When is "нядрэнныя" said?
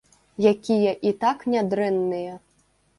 1.57-2.33